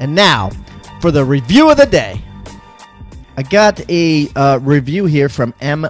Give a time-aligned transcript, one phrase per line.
[0.00, 0.50] And now
[1.00, 2.20] for the review of the day.
[3.36, 5.86] I got a uh, review here from M-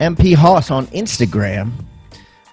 [0.00, 1.72] MP Hoss on Instagram.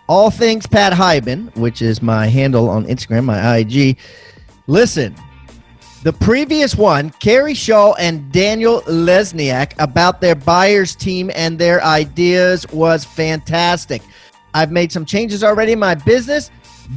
[0.07, 3.97] All things Pat Hiban, which is my handle on Instagram, my IG.
[4.67, 5.15] Listen,
[6.03, 12.67] the previous one, Carrie Shaw and Daniel Lesniak about their buyers team and their ideas
[12.71, 14.01] was fantastic.
[14.53, 16.51] I've made some changes already in my business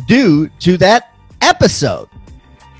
[0.07, 2.09] due to that episode.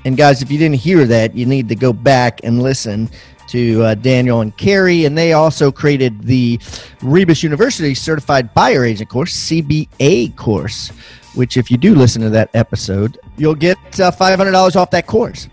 [0.09, 3.11] And guys, if you didn't hear that, you need to go back and listen
[3.49, 5.05] to uh, Daniel and Carrie.
[5.05, 6.59] And they also created the
[7.03, 10.87] Rebus University Certified Buyer Agent course, CBA course,
[11.35, 15.47] which, if you do listen to that episode, you'll get uh, $500 off that course.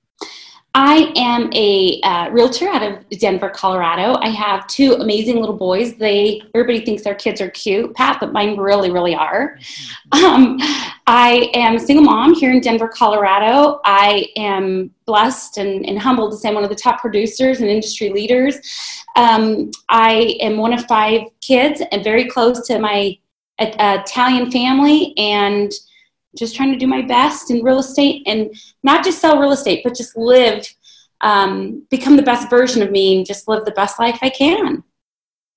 [0.75, 4.17] I am a uh, realtor out of Denver, Colorado.
[4.21, 5.95] I have two amazing little boys.
[5.97, 9.59] They everybody thinks their kids are cute, Pat, but mine really, really are.
[10.13, 10.57] Um,
[11.05, 13.81] I am a single mom here in Denver, Colorado.
[13.85, 17.69] I am blessed and, and humbled to say I'm one of the top producers and
[17.69, 18.57] industry leaders.
[19.15, 23.15] Um, I am one of five kids and very close to my
[23.59, 25.71] uh, Italian family and
[26.37, 29.81] just trying to do my best in real estate and not just sell real estate,
[29.83, 30.67] but just live,
[31.21, 34.83] um, become the best version of me and just live the best life I can.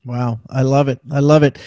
[0.05, 1.01] Wow, I love it.
[1.11, 1.59] I love it.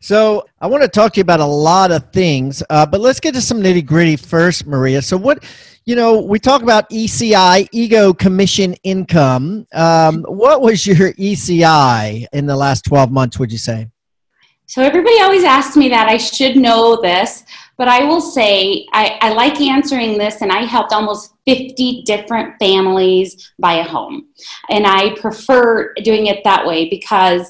[0.00, 3.20] So I want to talk to you about a lot of things, uh, but let's
[3.20, 5.00] get to some nitty gritty first, Maria.
[5.00, 5.42] So what,
[5.86, 9.66] you know, we talk about ECI, ego commission income.
[9.72, 13.88] Um, what was your ECI in the last 12 months, would you say?
[14.68, 16.08] So everybody always asks me that.
[16.08, 17.44] I should know this,
[17.76, 22.58] but I will say I, I, like answering this, and I helped almost 50 different
[22.58, 24.26] families buy a home.
[24.68, 27.48] And I prefer doing it that way because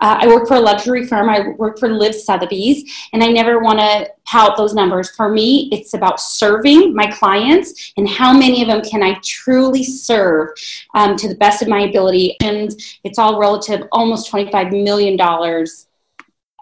[0.00, 1.30] uh, I work for a luxury firm.
[1.30, 5.10] I work for Liv Sotheby's, and I never want to tout those numbers.
[5.16, 9.84] For me, it's about serving my clients and how many of them can I truly
[9.84, 10.50] serve
[10.94, 12.36] um, to the best of my ability.
[12.42, 12.70] And
[13.04, 15.16] it's all relative, almost $25 million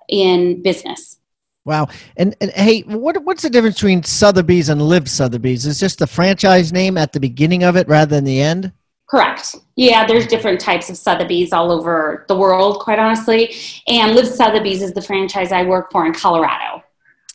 [0.09, 1.19] in business.
[1.65, 1.89] Wow.
[2.17, 5.67] And, and hey, what, what's the difference between Sotheby's and Liv Sotheby's?
[5.67, 8.73] Is just the franchise name at the beginning of it rather than the end?
[9.09, 9.57] Correct.
[9.77, 13.55] Yeah, there's different types of Sotheby's all over the world, quite honestly.
[13.89, 16.83] And Liv Sotheby's is the franchise I work for in Colorado.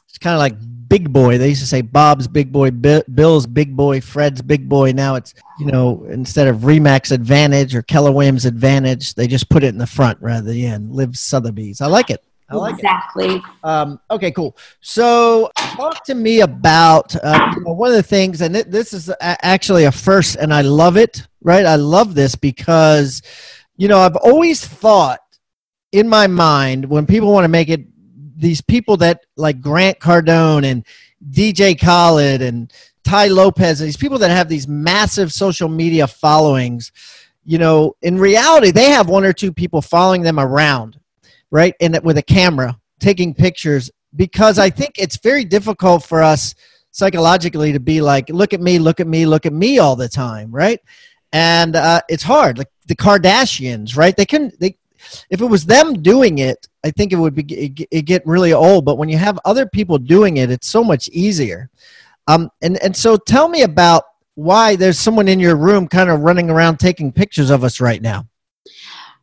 [0.08, 0.56] It's kind of like
[0.88, 1.38] Big Boy.
[1.38, 4.92] They used to say Bob's Big Boy, Bill's Big Boy, Fred's Big Boy.
[4.92, 9.64] Now it's, you know, instead of Remax Advantage or Keller Williams Advantage, they just put
[9.64, 10.94] it in the front rather than the end.
[10.94, 11.80] Liv Sotheby's.
[11.80, 12.24] I like it.
[12.52, 13.36] I like exactly.
[13.36, 13.42] It.
[13.64, 14.58] Um, okay, cool.
[14.82, 19.12] So, talk to me about uh, you know, one of the things, and this is
[19.22, 21.28] actually a first, and I love it.
[21.44, 23.24] Right, I love this because,
[23.76, 25.22] you know, I've always thought
[25.92, 27.82] in my mind when people want to make it
[28.38, 30.86] these people that like Grant Cardone and
[31.30, 32.72] DJ Khaled and
[33.04, 36.92] Tai Lopez, these people that have these massive social media followings,
[37.46, 41.00] you know, in reality, they have one or two people following them around,
[41.52, 41.76] right?
[41.80, 46.56] And with a camera taking pictures because I think it's very difficult for us
[46.92, 50.10] psychologically to be like, look at me, look at me, look at me all the
[50.10, 50.80] time, right?
[51.32, 52.58] And uh, it's hard.
[52.58, 54.16] Like the Kardashians, right?
[54.16, 54.78] They can, they,
[55.30, 58.54] if it was them doing it, I think it would be it, it get really
[58.54, 58.86] old.
[58.86, 61.70] But when you have other people doing it, it's so much easier.
[62.28, 64.04] Um, and and so tell me about
[64.36, 68.02] why there's someone in your room kind of running around taking pictures of us right
[68.02, 68.28] now.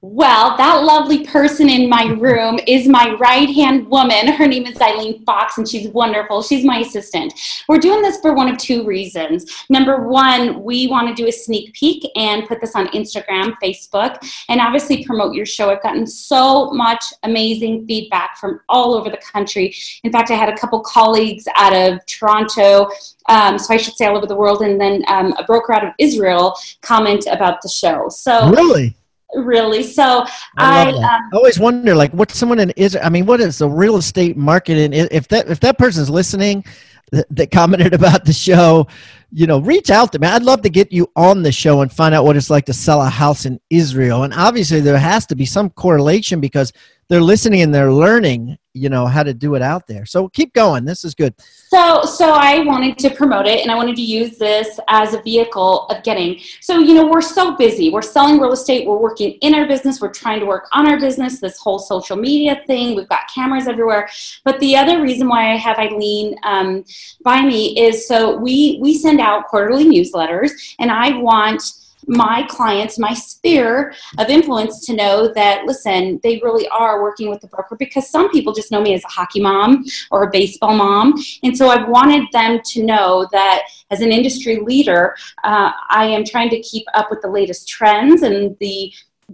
[0.01, 4.29] Well, that lovely person in my room is my right hand woman.
[4.29, 6.41] Her name is Eileen Fox, and she's wonderful.
[6.41, 7.35] She's my assistant.
[7.69, 9.65] We're doing this for one of two reasons.
[9.69, 14.19] Number one, we want to do a sneak peek and put this on Instagram, Facebook,
[14.49, 15.69] and obviously promote your show.
[15.69, 19.75] I've gotten so much amazing feedback from all over the country.
[20.05, 22.89] In fact, I had a couple colleagues out of Toronto
[23.29, 25.85] um, so I should say all over the world, and then um, a broker out
[25.85, 28.09] of Israel comment about the show.
[28.09, 28.95] So really,
[29.35, 29.83] really.
[29.83, 30.25] So
[30.57, 33.05] I, I, um, I, always wonder, like, what someone in Israel.
[33.05, 34.93] I mean, what is the real estate market in?
[34.93, 36.65] If that if that person's listening,
[37.13, 38.87] that, that commented about the show,
[39.33, 40.27] you know, reach out to me.
[40.27, 42.73] I'd love to get you on the show and find out what it's like to
[42.73, 44.25] sell a house in Israel.
[44.25, 46.73] And obviously, there has to be some correlation because
[47.09, 50.07] they're listening and they're learning you know how to do it out there.
[50.07, 50.85] So keep going.
[50.85, 51.35] This is good.
[51.41, 55.23] So so i wanted to promote it and i wanted to use this as a
[55.23, 56.39] vehicle of getting.
[56.61, 57.91] So you know we're so busy.
[57.91, 58.87] We're selling real estate.
[58.87, 60.01] We're working in our business.
[60.01, 62.95] We're trying to work on our business this whole social media thing.
[62.95, 64.09] We've got cameras everywhere.
[64.45, 66.85] But the other reason why i have eileen um,
[67.23, 71.63] by me is so we we send out quarterly newsletters and i want
[72.09, 77.41] my clients, my sphere of influence to know that, listen, they really are working with
[77.41, 80.75] the broker because some people just know me as a hockey mom or a baseball
[80.75, 81.15] mom.
[81.43, 85.15] And so I wanted them to know that as an industry leader,
[85.45, 88.93] uh, I am trying to keep up with the latest trends and the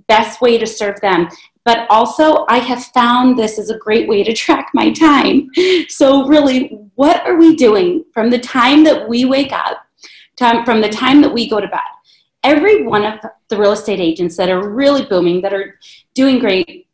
[0.08, 1.28] best way to serve them
[1.64, 5.48] but also I have found this is a great way to track my time.
[5.88, 9.78] So, really, what are we doing from the time that we wake up,
[10.38, 11.80] from the time that we go to bed?
[12.44, 13.18] Every one of
[13.48, 15.78] the real estate agents that are really booming, that are
[16.14, 16.86] doing great,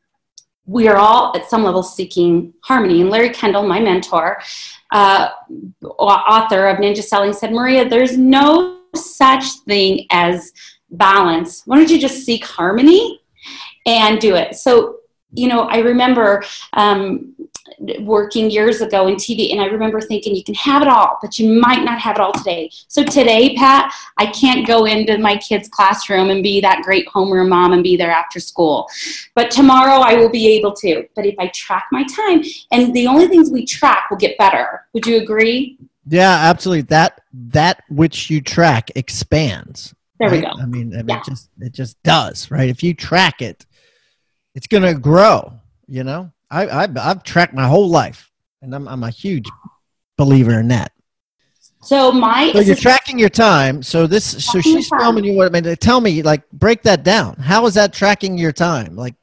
[0.67, 3.00] we are all at some level seeking harmony.
[3.00, 4.41] And Larry Kendall, my mentor,
[4.93, 5.31] uh,
[5.82, 10.52] author of Ninja Selling, said, Maria, there's no such thing as
[10.91, 11.62] balance.
[11.67, 13.20] Why don't you just seek harmony
[13.85, 14.55] and do it?
[14.55, 15.00] So,
[15.32, 16.44] you know, I remember
[16.75, 17.30] um,
[18.00, 21.38] working years ago in TV, and I remember thinking you can have it all, but
[21.38, 22.70] you might not have it all today.
[22.88, 27.49] So today, Pat, I can't go into my kid's classroom and be that great homeroom
[27.49, 28.88] mom and be there after school.
[29.34, 31.05] But tomorrow I will be able to.
[31.14, 34.87] But if I track my time, and the only things we track will get better.
[34.93, 35.78] Would you agree?
[36.06, 36.82] Yeah, absolutely.
[36.82, 39.94] That that which you track expands.
[40.19, 40.40] There right?
[40.40, 40.52] we go.
[40.61, 41.19] I mean, I mean yeah.
[41.19, 42.69] it just it just does, right?
[42.69, 43.64] If you track it,
[44.55, 45.52] it's going to grow,
[45.87, 46.32] you know?
[46.50, 48.31] I, I I've tracked my whole life,
[48.62, 49.49] and I'm I'm a huge
[50.17, 50.93] believer in that.
[51.82, 53.82] So my so you're tracking your time.
[53.82, 55.35] So this so she's filming you.
[55.35, 57.37] What I mean, tell me like break that down.
[57.37, 58.97] How is that tracking your time?
[58.97, 59.14] Like.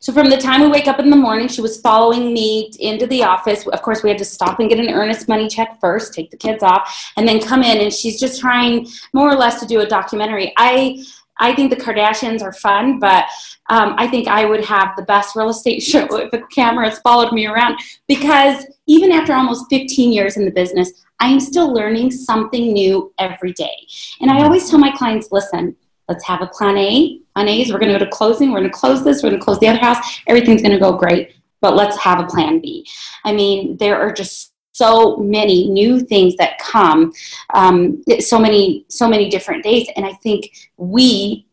[0.00, 3.08] So from the time we wake up in the morning, she was following me into
[3.08, 3.66] the office.
[3.66, 6.36] Of course, we had to stop and get an earnest money check first, take the
[6.36, 7.80] kids off, and then come in.
[7.80, 10.52] And she's just trying more or less to do a documentary.
[10.56, 11.04] I
[11.38, 13.26] I think the Kardashians are fun, but
[13.70, 17.32] um, I think I would have the best real estate show if the cameras followed
[17.32, 22.10] me around because even after almost 15 years in the business, I am still learning
[22.10, 23.86] something new every day.
[24.20, 25.74] And I always tell my clients listen,
[26.08, 27.20] let's have a plan A.
[27.34, 29.30] Plan A is we're going to go to closing, we're going to close this, we're
[29.30, 32.26] going to close the other house, everything's going to go great, but let's have a
[32.26, 32.86] plan B.
[33.24, 37.12] I mean, there are just so many new things that come
[37.54, 39.88] um, so many so many different days.
[39.96, 40.40] And i think
[40.76, 41.46] we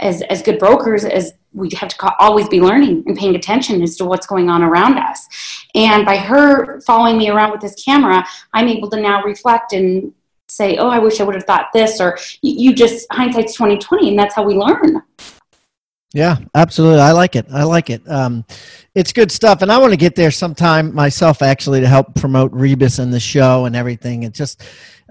[0.00, 3.96] as as good brokers as we have to always be learning and paying attention as
[3.96, 5.26] to what's going on around us.
[5.74, 10.12] And by her following me around with this camera i'm able to now reflect and
[10.48, 14.18] say oh i wish i would have thought this or you just hindsight's 2020 and
[14.18, 15.02] that's how we learn
[16.16, 17.00] yeah, absolutely.
[17.00, 17.44] I like it.
[17.52, 18.00] I like it.
[18.10, 18.46] Um,
[18.94, 22.50] it's good stuff, and I want to get there sometime myself, actually, to help promote
[22.54, 24.24] Rebus and the show and everything.
[24.24, 24.62] And just,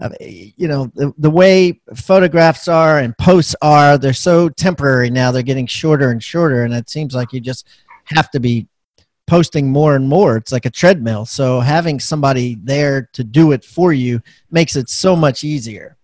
[0.02, 5.30] uh, you know, the, the way photographs are and posts are, they're so temporary now.
[5.30, 7.68] They're getting shorter and shorter, and it seems like you just
[8.06, 8.68] have to be
[9.28, 10.38] posting more and more.
[10.38, 11.28] It's like a treadmill.
[11.28, 15.95] So having somebody there to do it for you makes it so much easier.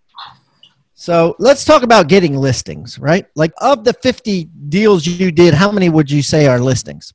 [1.02, 3.26] So let's talk about getting listings, right?
[3.34, 7.12] Like of the 50 deals you did, how many would you say are listings?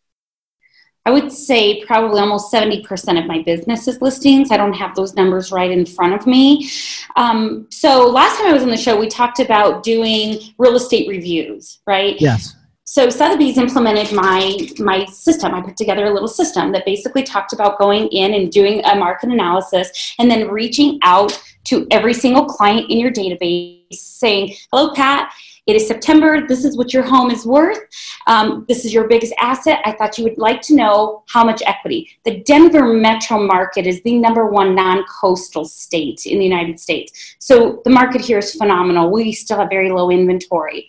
[1.05, 2.83] I would say probably almost 70%
[3.16, 4.50] of my business is listings.
[4.50, 6.69] I don't have those numbers right in front of me.
[7.14, 11.09] Um, so last time I was on the show, we talked about doing real estate
[11.09, 12.21] reviews, right?
[12.21, 12.57] Yes.
[12.88, 15.55] So Sotheby's implemented my my system.
[15.55, 18.95] I put together a little system that basically talked about going in and doing a
[18.95, 24.92] market analysis and then reaching out to every single client in your database saying, "Hello,
[24.94, 25.32] Pat.
[25.66, 26.46] It is September.
[26.46, 27.80] This is what your home is worth.
[28.28, 29.80] Um, this is your biggest asset.
[29.85, 32.08] I thought you would like to know how much equity.
[32.25, 37.37] The Denver metro market is the number one non coastal state in the United States.
[37.40, 39.11] So the market here is phenomenal.
[39.11, 40.88] We still have very low inventory.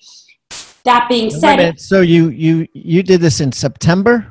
[0.83, 4.27] That being said, so you you you did this in September.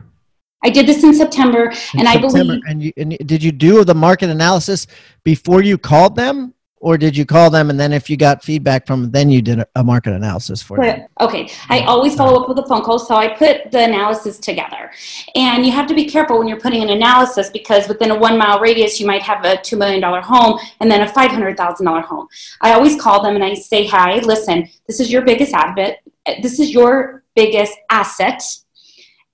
[0.64, 2.38] I did this in September, In and I September.
[2.38, 4.86] believe And, you, and did you do the market analysis
[5.22, 8.86] before you called them, or did you call them and then if you got feedback
[8.86, 11.08] from them, then you did a, market analysis for them?
[11.20, 14.90] Okay, I always follow up with a phone call, so I put the analysis together.
[15.34, 18.36] And you have to be careful when you're putting an analysis because within a one
[18.36, 22.28] mile radius, you might have a $2 million home and then a $500,000 home.
[22.60, 26.02] I always call them and I say, Hi, listen, this is your biggest asset.
[26.42, 28.42] This is your biggest asset.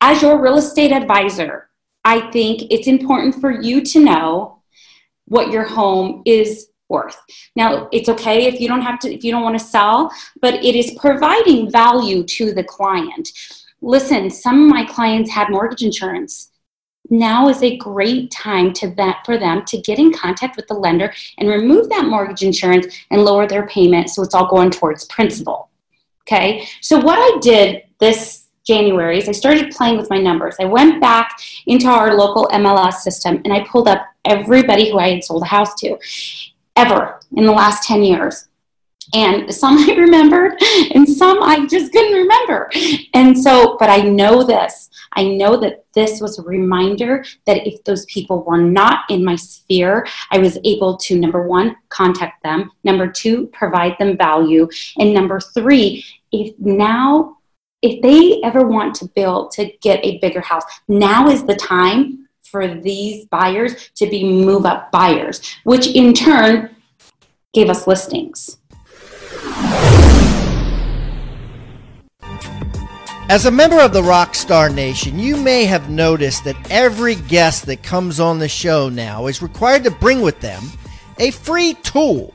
[0.05, 1.69] As your real estate advisor,
[2.05, 4.61] I think it's important for you to know
[5.27, 7.17] what your home is worth.
[7.55, 10.55] Now, it's okay if you don't have to, if you don't want to sell, but
[10.55, 13.29] it is providing value to the client.
[13.81, 16.51] Listen, some of my clients had mortgage insurance.
[17.09, 20.75] Now is a great time to that for them to get in contact with the
[20.75, 25.05] lender and remove that mortgage insurance and lower their payment so it's all going towards
[25.05, 25.71] principal.
[26.23, 30.57] Okay, so what I did this January is I started playing with my numbers.
[30.61, 35.15] I went back into our local MLS system and I pulled up everybody who I
[35.15, 35.99] had sold a house to
[36.77, 38.49] ever in the last 10 years.
[39.15, 40.55] And some I remembered
[40.95, 42.71] and some I just couldn't remember.
[43.15, 44.91] And so, but I know this.
[45.15, 49.37] I know that this was a reminder that if those people were not in my
[49.37, 55.13] sphere, I was able to, number one, contact them, number two, provide them value, and
[55.13, 57.37] number three, if now,
[57.83, 62.29] if they ever want to build to get a bigger house, now is the time
[62.43, 66.75] for these buyers to be move up buyers, which in turn
[67.53, 68.59] gave us listings.
[73.29, 77.83] As a member of the Rockstar Nation, you may have noticed that every guest that
[77.83, 80.63] comes on the show now is required to bring with them
[81.19, 82.35] a free tool,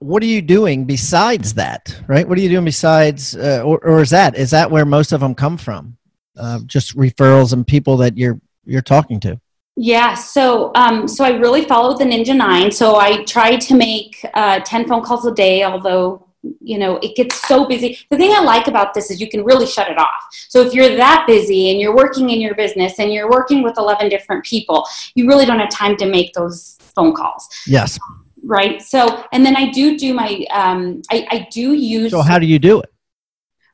[0.00, 4.00] What are you doing besides that right what are you doing besides uh, or, or
[4.00, 5.96] is that is that where most of them come from
[6.38, 9.40] uh, just referrals and people that you're you're talking to
[9.76, 12.70] Yeah, so um, so I really followed the Ninja Nine.
[12.70, 16.26] So I try to make uh, ten phone calls a day, although
[16.60, 17.98] you know it gets so busy.
[18.10, 20.22] The thing I like about this is you can really shut it off.
[20.48, 23.78] So if you're that busy and you're working in your business and you're working with
[23.78, 27.98] eleven different people, you really don't have time to make those phone calls, yes
[28.44, 28.82] right?
[28.82, 32.46] So and then I do do my um, I, I do use so how do
[32.46, 32.90] you do it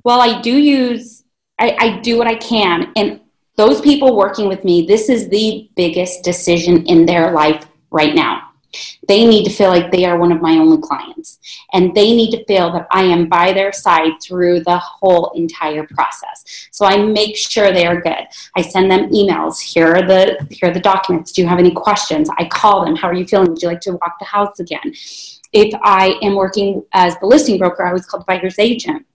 [0.07, 1.25] well i do use
[1.59, 3.21] I, I do what i can and
[3.57, 8.51] those people working with me this is the biggest decision in their life right now
[9.09, 11.39] they need to feel like they are one of my only clients.
[11.73, 15.87] And they need to feel that i am by their side through the whole entire
[15.87, 16.69] process.
[16.71, 18.27] So i make sure they are good.
[18.57, 19.61] I send them emails.
[19.61, 21.33] Here are the here are the documents.
[21.33, 22.29] Do you have any questions?
[22.39, 22.97] I call them.
[22.97, 23.51] How are you feeling?
[23.51, 24.95] Would you like to walk the house again?
[25.53, 29.07] If i am working as the listing broker i was called buyer's agent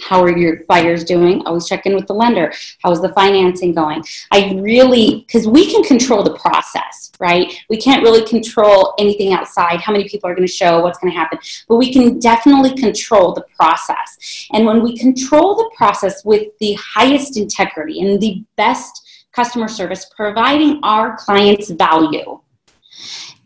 [0.00, 1.42] how are your buyers doing?
[1.44, 2.52] Always check in with the lender.
[2.82, 4.02] How is the financing going?
[4.30, 7.52] I really, because we can control the process, right?
[7.68, 11.12] We can't really control anything outside, how many people are going to show, what's going
[11.12, 14.46] to happen, but we can definitely control the process.
[14.52, 20.06] And when we control the process with the highest integrity and the best customer service,
[20.16, 22.40] providing our clients value,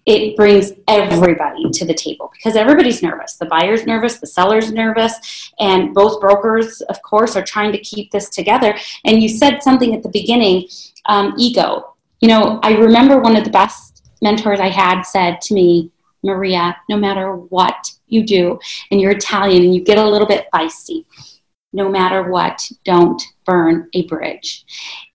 [0.04, 3.34] it brings everybody to the table because everybody's nervous.
[3.34, 8.10] The buyer's nervous, the seller's nervous, and both brokers, of course, are trying to keep
[8.10, 8.76] this together.
[9.04, 10.68] And you said something at the beginning
[11.06, 11.94] um, ego.
[12.20, 15.90] You know, I remember one of the best mentors I had said to me,
[16.24, 18.58] Maria, no matter what you do,
[18.90, 21.04] and you're Italian and you get a little bit feisty,
[21.72, 24.64] no matter what, don't burn a bridge.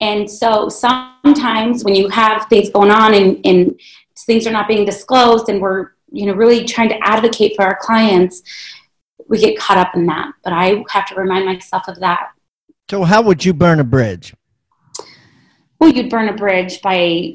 [0.00, 3.80] And so sometimes when you have things going on and, and
[4.24, 7.78] things are not being disclosed and we're you know really trying to advocate for our
[7.80, 8.42] clients
[9.28, 10.32] we get caught up in that.
[10.42, 12.30] But i have to remind myself of that.
[12.90, 14.34] So how would you burn a bridge?
[15.78, 17.34] Well you'd burn a bridge by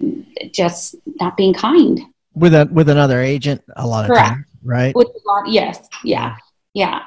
[0.51, 2.01] just not being kind.
[2.33, 4.29] With a with another agent a lot of Correct.
[4.29, 4.95] times right?
[4.95, 6.37] With a lot yes yeah
[6.73, 7.03] yeah.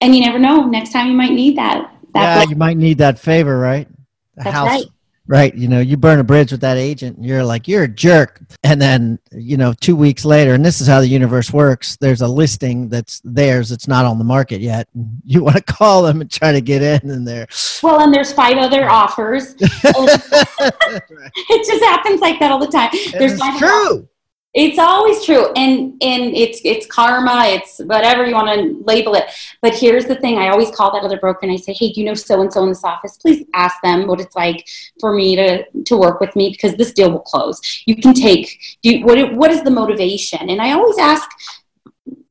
[0.00, 2.98] and you never know next time you might need that, that yeah you might need
[2.98, 3.88] that favor right?
[4.36, 4.84] The That's house right
[5.28, 5.54] right?
[5.54, 8.40] You know you burn a bridge with that agent and you're like you're a jerk.
[8.64, 12.22] And then you know two weeks later and this is how the universe works there's
[12.22, 14.88] a listing that's theirs it's not on the market yet
[15.24, 17.46] you want to call them and try to get in and there
[17.82, 22.90] well and there's five other offers it just happens like that all the time.
[23.12, 24.08] There's true
[24.54, 29.24] it's always true and and it's it's karma it's whatever you want to label it.
[29.60, 32.00] But here's the thing i always call that other broker and i say hey do
[32.00, 33.18] you know so and so in this office?
[33.18, 34.66] Please ask them what it's like
[35.00, 37.60] for me to to work with me because this deal will close.
[37.86, 40.48] You can take you, what what is the motivation?
[40.48, 41.28] And i always ask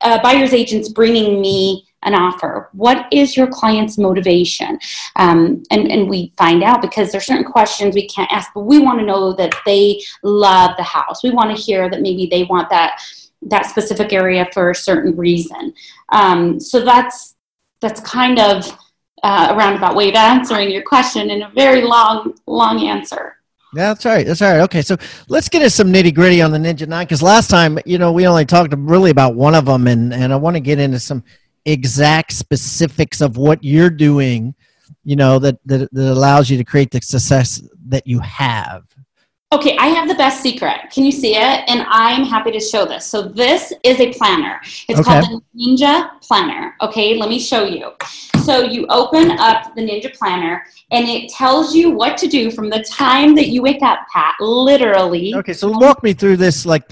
[0.00, 2.68] uh, buyers agents bringing me an offer?
[2.72, 4.78] What is your client's motivation?
[5.16, 8.78] Um, and, and we find out because there's certain questions we can't ask, but we
[8.78, 11.22] want to know that they love the house.
[11.22, 13.00] We want to hear that maybe they want that
[13.42, 15.72] that specific area for a certain reason.
[16.08, 17.36] Um, so that's
[17.80, 18.66] that's kind of
[19.22, 23.36] uh, a roundabout way of answering your question in a very long, long answer.
[23.74, 24.26] Yeah, that's right.
[24.26, 24.60] That's all right.
[24.62, 24.96] Okay, so
[25.28, 28.12] let's get into some nitty gritty on the Ninja Nine because last time, you know,
[28.12, 30.98] we only talked really about one of them, and and I want to get into
[30.98, 31.22] some
[31.70, 34.54] exact specifics of what you're doing
[35.04, 38.84] you know that, that that allows you to create the success that you have.
[39.50, 40.76] Okay i have the best secret.
[40.92, 41.64] Can you see it?
[41.68, 43.06] And i'm happy to show this.
[43.06, 44.60] So this is a planner.
[44.88, 45.20] It's okay.
[45.20, 46.74] called the ninja planner.
[46.82, 47.92] Okay let me show you.
[48.44, 52.68] So you open up the ninja planner and it tells you what to do from
[52.68, 55.34] the time that you wake up pat literally.
[55.36, 56.86] Okay so walk me through this like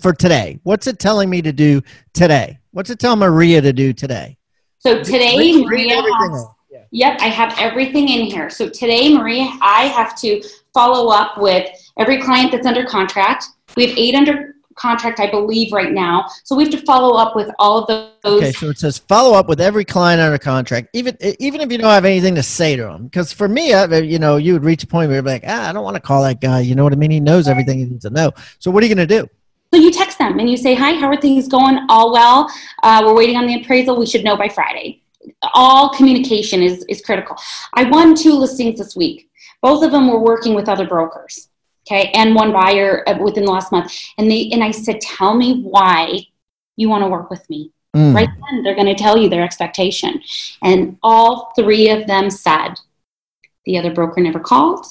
[0.00, 0.60] for today.
[0.62, 1.82] What's it telling me to do
[2.14, 4.36] today What's it tell Maria to do today?
[4.78, 6.84] So today, read, Maria has, yeah.
[6.90, 8.50] yep, I have everything in here.
[8.50, 13.46] So today, Maria, I have to follow up with every client that's under contract.
[13.76, 16.26] We have eight under contract, I believe, right now.
[16.44, 18.42] So we have to follow up with all of those.
[18.42, 21.78] Okay, so it says follow up with every client under contract, even even if you
[21.78, 23.04] don't have anything to say to them.
[23.04, 23.70] Because for me,
[24.06, 26.00] you know, you would reach a point where you're like, ah, I don't want to
[26.00, 26.60] call that guy.
[26.60, 27.10] You know what I mean?
[27.10, 28.30] He knows everything he needs to know.
[28.60, 29.28] So what are you going to do?
[29.72, 31.86] So you text them and you say, Hi, how are things going?
[31.88, 32.50] All well.
[32.82, 33.98] Uh, we're waiting on the appraisal.
[33.98, 35.02] We should know by Friday.
[35.54, 37.36] All communication is, is critical.
[37.74, 39.30] I won two listings this week.
[39.60, 41.48] Both of them were working with other brokers.
[41.86, 42.10] Okay.
[42.14, 43.92] And one buyer uh, within the last month.
[44.16, 46.20] And they and I said, Tell me why
[46.76, 47.72] you want to work with me.
[47.96, 48.14] Mm.
[48.14, 50.20] Right then, they're going to tell you their expectation.
[50.62, 52.74] And all three of them said,
[53.64, 54.86] the other broker never called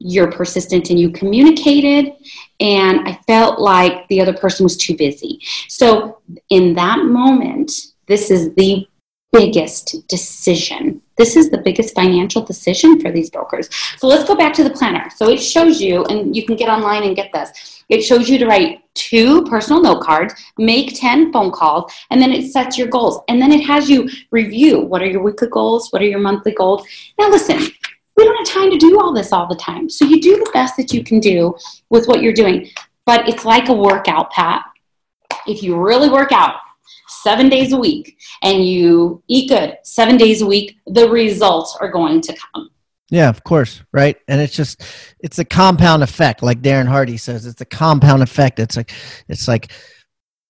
[0.00, 2.12] you're persistent and you communicated
[2.58, 5.40] and i felt like the other person was too busy.
[5.68, 7.70] So in that moment
[8.06, 8.88] this is the
[9.32, 11.00] biggest decision.
[11.16, 13.68] This is the biggest financial decision for these brokers.
[13.98, 15.08] So let's go back to the planner.
[15.14, 17.84] So it shows you and you can get online and get this.
[17.88, 22.32] It shows you to write two personal note cards make 10 phone calls and then
[22.32, 23.20] it sets your goals.
[23.28, 24.80] And then it has you review.
[24.80, 25.92] What are your weekly goals?
[25.92, 26.84] What are your monthly goals?
[27.18, 27.70] Now listen
[28.20, 29.88] we don't have time to do all this all the time.
[29.88, 31.56] So you do the best that you can do
[31.88, 32.68] with what you're doing.
[33.06, 34.62] But it's like a workout, Pat.
[35.46, 36.56] If you really work out
[37.08, 41.90] seven days a week and you eat good seven days a week, the results are
[41.90, 42.70] going to come.
[43.08, 44.18] Yeah, of course, right?
[44.28, 44.82] And it's just
[45.20, 47.46] it's a compound effect, like Darren Hardy says.
[47.46, 48.58] It's a compound effect.
[48.58, 48.92] It's like
[49.28, 49.72] it's like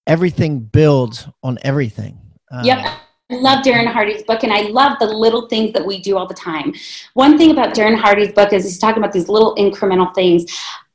[0.08, 2.18] everything builds on everything.
[2.50, 2.98] Um, yep.
[3.30, 6.26] I love Darren Hardy's book and I love the little things that we do all
[6.26, 6.74] the time.
[7.14, 10.46] One thing about Darren Hardy's book is he's talking about these little incremental things.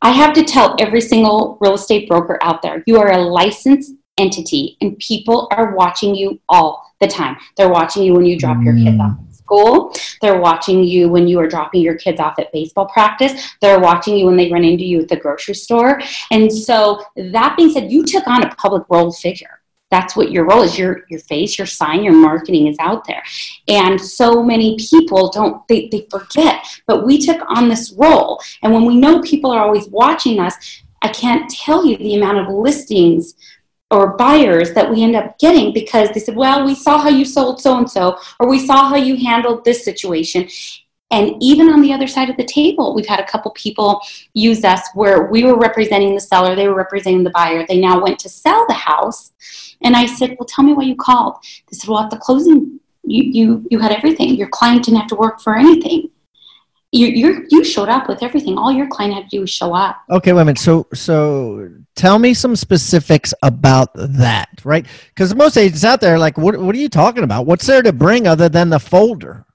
[0.02, 3.94] I have to tell every single real estate broker out there you are a licensed
[4.18, 7.38] entity and people are watching you all the time.
[7.56, 9.96] They're watching you when you drop your kids off at school.
[10.22, 13.56] They're watching you when you are dropping your kids off at baseball practice.
[13.62, 16.02] They're watching you when they run into you at the grocery store.
[16.32, 19.62] And so, that being said, you took on a public role figure.
[19.96, 20.78] That's what your role is.
[20.78, 23.24] Your your face, your sign, your marketing is out there.
[23.70, 26.66] And so many people don't they, they forget.
[26.86, 28.42] But we took on this role.
[28.62, 30.56] And when we know people are always watching us,
[31.02, 33.36] I can't tell you the amount of listings
[33.90, 37.24] or buyers that we end up getting because they said, Well, we saw how you
[37.24, 40.50] sold so and so, or we saw how you handled this situation.
[41.12, 44.02] And even on the other side of the table, we've had a couple people
[44.34, 47.66] use us where we were representing the seller, they were representing the buyer.
[47.68, 49.32] They now went to sell the house.
[49.82, 51.38] And I said, Well, tell me why you called.
[51.70, 54.36] They said, Well, at the closing, you, you, you had everything.
[54.36, 56.10] Your client didn't have to work for anything
[56.96, 58.58] you you you showed up with everything.
[58.58, 59.98] All your client had to do was show up.
[60.10, 60.60] Okay, wait a minute.
[60.60, 64.86] So so tell me some specifics about that, right?
[65.10, 67.46] Because most agents out there are like, what what are you talking about?
[67.46, 69.46] What's there to bring other than the folder?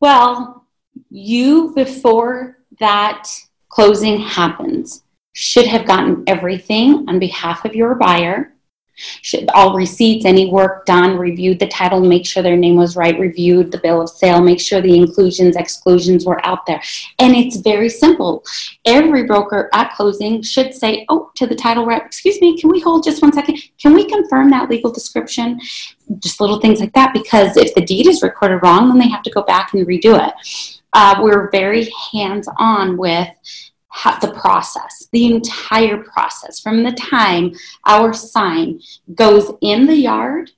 [0.00, 0.63] Well,
[1.10, 3.28] you before that
[3.68, 5.02] closing happens
[5.32, 8.54] should have gotten everything on behalf of your buyer
[8.96, 13.18] should, all receipts, any work done, reviewed the title, make sure their name was right,
[13.18, 16.80] reviewed the bill of sale, make sure the inclusions, exclusions were out there.
[17.18, 18.44] And it's very simple.
[18.84, 22.80] Every broker at closing should say, oh, to the title rep, excuse me, can we
[22.80, 23.58] hold just one second?
[23.80, 25.60] Can we confirm that legal description?
[26.20, 29.22] Just little things like that, because if the deed is recorded wrong, then they have
[29.24, 30.73] to go back and redo it.
[30.94, 33.28] Uh, we're very hands on with
[34.20, 37.52] the process, the entire process, from the time
[37.84, 38.80] our sign
[39.14, 40.50] goes in the yard,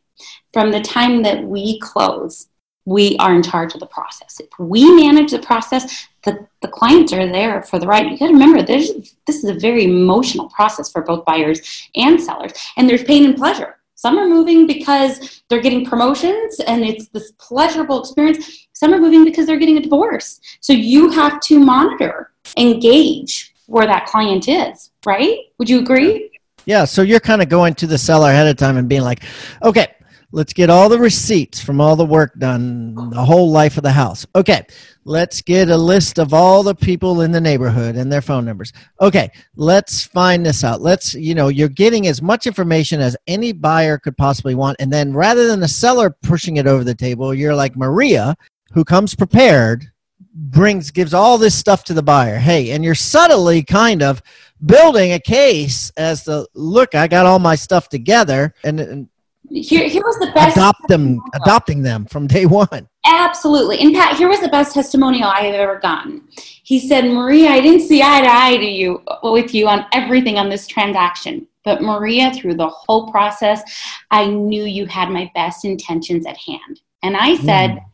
[0.52, 2.48] from the time that we close,
[2.86, 4.40] we are in charge of the process.
[4.40, 8.10] If we manage the process, the, the clients are there for the right.
[8.10, 12.52] You got to remember, this is a very emotional process for both buyers and sellers,
[12.76, 13.76] and there's pain and pleasure.
[14.06, 18.68] Some are moving because they're getting promotions and it's this pleasurable experience.
[18.72, 20.40] Some are moving because they're getting a divorce.
[20.60, 25.36] So you have to monitor engage where that client is, right?
[25.58, 26.30] Would you agree?
[26.66, 26.84] Yeah.
[26.84, 29.24] So you're kind of going to the seller ahead of time and being like,
[29.64, 29.88] okay,
[30.32, 33.92] let's get all the receipts from all the work done, the whole life of the
[33.92, 34.26] house.
[34.34, 34.66] Okay,
[35.04, 38.72] let's get a list of all the people in the neighborhood and their phone numbers.
[39.00, 40.80] Okay, let's find this out.
[40.80, 44.76] Let's, you know, you're getting as much information as any buyer could possibly want.
[44.80, 48.36] And then rather than the seller pushing it over the table, you're like Maria,
[48.72, 49.90] who comes prepared
[50.38, 54.20] brings gives all this stuff to the buyer hey and you're subtly kind of
[54.66, 59.08] building a case as the look i got all my stuff together and, and
[59.50, 64.16] here, here was the best adopt them adopting them from day one absolutely and pat
[64.16, 66.22] here was the best testimonial i have ever gotten
[66.62, 70.38] he said maria i didn't see eye to eye to you with you on everything
[70.38, 73.62] on this transaction but maria through the whole process
[74.10, 77.84] i knew you had my best intentions at hand and i said mm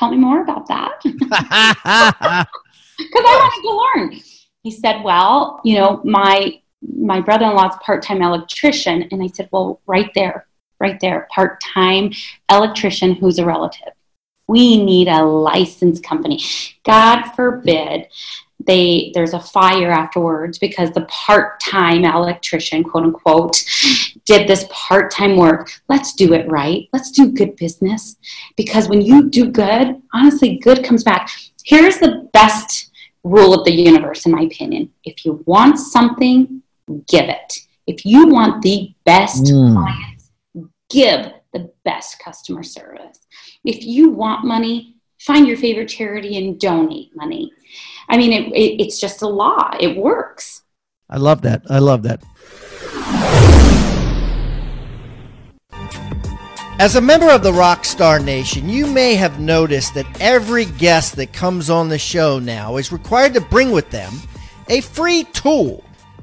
[0.00, 1.02] tell me more about that.
[3.02, 4.22] Because I wanted to learn.
[4.62, 9.08] He said, well, you know, my my brother-in-law's part-time electrician.
[9.10, 10.46] And I said, well, right there,
[10.80, 12.12] right there, part-time
[12.50, 13.92] electrician who's a relative.
[14.48, 16.42] We need a licensed company.
[16.84, 18.08] God forbid
[18.66, 23.64] they there's a fire afterwards because the part-time electrician quote unquote
[24.26, 28.16] did this part-time work let's do it right let's do good business
[28.56, 31.30] because when you do good honestly good comes back
[31.64, 32.90] here's the best
[33.24, 36.62] rule of the universe in my opinion if you want something
[37.08, 39.72] give it if you want the best mm.
[39.72, 40.09] clients
[40.90, 43.26] give the best customer service
[43.64, 47.50] if you want money find your favorite charity and donate money
[48.10, 49.70] I mean, it, it, it's just a law.
[49.78, 50.62] It works.
[51.08, 51.62] I love that.
[51.70, 52.22] I love that.
[56.80, 61.32] As a member of the Rockstar Nation, you may have noticed that every guest that
[61.32, 64.12] comes on the show now is required to bring with them
[64.68, 65.84] a free tool,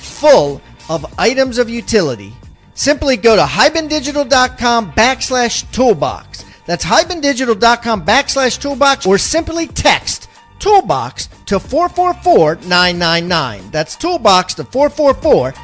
[0.00, 2.32] full of items of utility,
[2.74, 6.44] simply go to hibandigital.com backslash toolbox.
[6.66, 10.28] That's hibandigital.com backslash toolbox or simply text
[10.60, 13.70] Toolbox to 444 999.
[13.70, 15.54] That's Toolbox to 444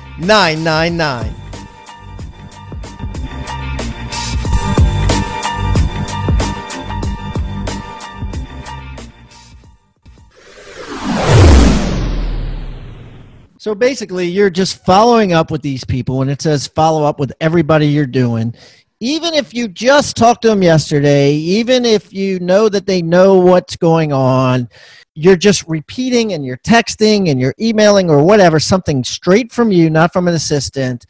[13.67, 17.33] So basically, you're just following up with these people, and it says follow up with
[17.41, 18.55] everybody you're doing.
[19.01, 23.41] Even if you just talked to them yesterday, even if you know that they know
[23.41, 24.69] what's going on,
[25.17, 29.91] you're just repeating and you're texting and you're emailing or whatever, something straight from you,
[29.91, 31.05] not from an assistant,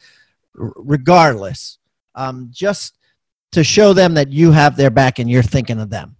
[0.55, 1.77] regardless.
[2.15, 2.97] Um, just
[3.51, 6.16] to show them that you have their back and you're thinking of them.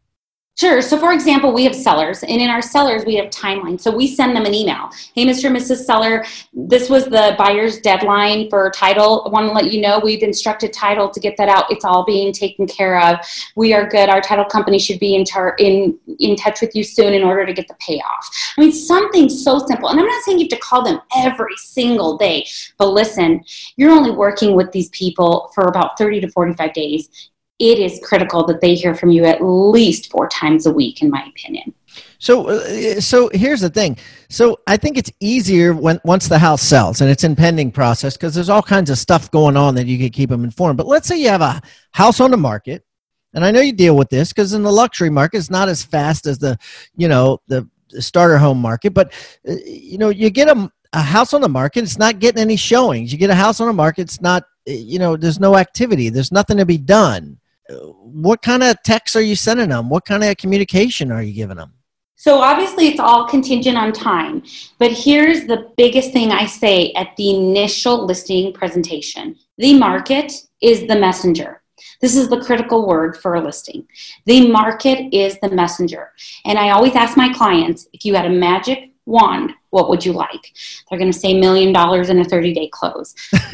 [0.59, 0.81] Sure.
[0.81, 3.81] So, for example, we have sellers, and in our sellers, we have timelines.
[3.81, 4.89] So, we send them an email.
[5.13, 5.45] Hey, Mr.
[5.45, 5.85] and Mrs.
[5.85, 9.21] Seller, this was the buyer's deadline for title.
[9.27, 11.65] I want to let you know we've instructed title to get that out.
[11.69, 13.19] It's all being taken care of.
[13.55, 14.09] We are good.
[14.09, 17.45] Our title company should be in, tar- in, in touch with you soon in order
[17.45, 18.27] to get the payoff.
[18.57, 19.89] I mean, something so simple.
[19.89, 22.47] And I'm not saying you have to call them every single day,
[22.79, 23.43] but listen,
[23.75, 28.45] you're only working with these people for about 30 to 45 days it is critical
[28.45, 31.73] that they hear from you at least four times a week, in my opinion.
[32.19, 33.97] So, uh, so here's the thing.
[34.29, 38.15] So, I think it's easier when once the house sells and it's in pending process
[38.15, 40.77] because there's all kinds of stuff going on that you can keep them informed.
[40.77, 42.85] But let's say you have a house on the market,
[43.33, 45.83] and I know you deal with this because in the luxury market, it's not as
[45.83, 46.57] fast as the,
[46.95, 47.67] you know, the
[47.99, 48.93] starter home market.
[48.93, 49.13] But
[49.47, 52.55] uh, you know, you get a, a house on the market, it's not getting any
[52.55, 53.11] showings.
[53.11, 56.31] You get a house on the market, it's not, you know, there's no activity, there's
[56.31, 59.89] nothing to be done what kind of texts are you sending them?
[59.89, 61.73] What kind of communication are you giving them?
[62.19, 64.41] So obviously it's all contingent on time,
[64.79, 69.35] but here's the biggest thing I say at the initial listing presentation.
[69.59, 71.61] The market is the messenger.
[72.01, 73.87] This is the critical word for a listing.
[74.25, 76.11] The market is the messenger.
[76.45, 80.13] And I always ask my clients, if you had a magic wand, what would you
[80.13, 80.53] like?
[80.89, 83.13] They're going to say million dollars in a 30 day close.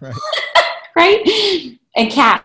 [0.00, 0.14] right.
[0.96, 1.78] right?
[1.96, 2.42] And cash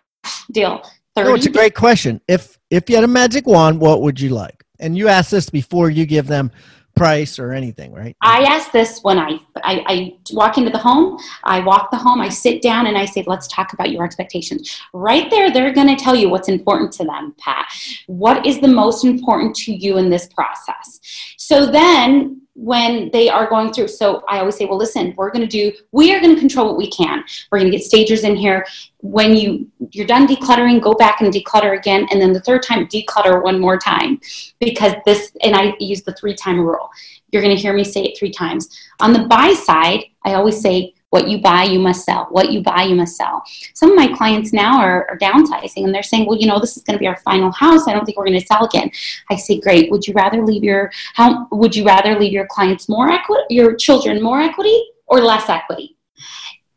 [0.52, 0.84] deal.
[1.16, 2.22] 30 no, it's a great question.
[2.28, 4.64] If if you had a magic wand, what would you like?
[4.80, 6.52] And you ask this before you give them
[6.96, 8.16] price or anything, right?
[8.22, 12.22] I ask this when I, I, I walk into the home, I walk the home,
[12.22, 14.82] I sit down and I say, let's talk about your expectations.
[14.94, 17.68] Right there, they're going to tell you what's important to them, Pat.
[18.08, 21.00] What is the most important to you in this process?
[21.48, 23.90] So then when they are going through.
[23.90, 26.66] So I always say, well, listen, we're going to do, we are going to control
[26.66, 27.24] what we can.
[27.52, 28.66] We're going to get stagers in here.
[29.02, 32.88] When you you're done decluttering, go back and declutter again, and then the third time,
[32.88, 34.20] declutter one more time,
[34.60, 35.34] because this.
[35.44, 36.90] And I use the three time rule.
[37.32, 38.68] You're going to hear me say it three times.
[39.00, 42.28] On the buy side, I always say, what you buy, you must sell.
[42.30, 43.42] What you buy, you must sell.
[43.74, 46.76] Some of my clients now are, are downsizing and they're saying, well, you know, this
[46.76, 47.88] is going to be our final house.
[47.88, 48.92] I don't think we're going to sell again.
[49.30, 49.90] I say, great.
[49.92, 53.76] Would you rather leave your how would you rather leave your clients more equity, your
[53.76, 55.96] children more equity or less equity?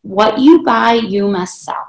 [0.02, 1.88] What you buy, you must sell.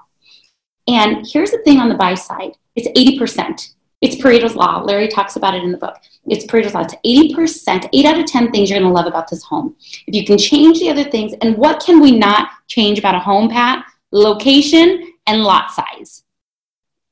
[0.88, 3.76] And here's the thing on the buy side: it's 80%.
[4.02, 4.82] It's Pareto's Law.
[4.82, 5.98] Larry talks about it in the book.
[6.26, 6.86] It's Pareto's Law.
[6.86, 6.96] It's
[7.36, 9.76] 80%, 8 out of 10 things you're going to love about this home.
[10.08, 13.20] If you can change the other things, and what can we not change about a
[13.20, 13.86] home, Pat?
[14.12, 16.24] Location and lot size.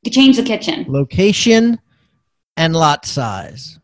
[0.04, 0.86] You change the kitchen.
[0.88, 1.80] Location
[2.56, 3.80] and lot size.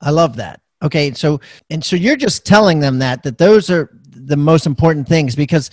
[0.00, 0.60] I love that.
[0.82, 5.06] Okay, so and so you're just telling them that that those are the most important
[5.06, 5.70] things because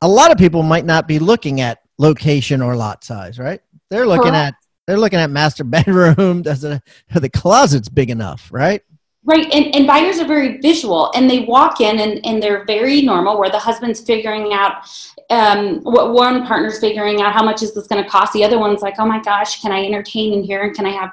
[0.00, 3.60] a lot of people might not be looking at location or lot size, right?
[3.90, 4.54] They're looking Correct.
[4.54, 6.42] at they're looking at master bedroom.
[6.42, 6.82] Does the
[7.14, 8.82] the closet's big enough, right?
[9.26, 13.00] Right, and, and buyers are very visual, and they walk in and, and they're very
[13.00, 13.38] normal.
[13.38, 14.86] Where the husband's figuring out,
[15.30, 18.34] um, what one partner's figuring out how much is this going to cost.
[18.34, 20.90] The other one's like, oh my gosh, can I entertain in here and can I
[20.90, 21.10] have,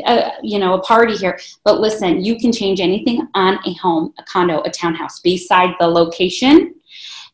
[0.00, 1.40] a, uh, you know, a party here?
[1.64, 5.86] But listen, you can change anything on a home, a condo, a townhouse, beside the
[5.86, 6.74] location